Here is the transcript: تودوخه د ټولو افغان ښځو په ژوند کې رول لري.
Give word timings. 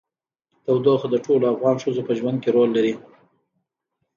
تودوخه 0.65 1.07
د 1.11 1.15
ټولو 1.25 1.45
افغان 1.53 1.75
ښځو 1.83 2.01
په 2.07 2.13
ژوند 2.19 2.37
کې 2.43 2.49
رول 2.55 2.69
لري. 2.77 2.93